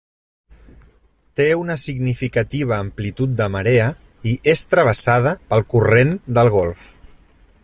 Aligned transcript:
Té 1.39 1.45
una 1.59 1.75
significativa 1.81 2.79
amplitud 2.85 3.37
de 3.43 3.49
marea 3.57 3.93
i 4.35 4.37
és 4.57 4.67
travessada 4.73 5.39
pel 5.53 5.67
corrent 5.75 6.19
del 6.39 6.55
Golf. 6.61 6.93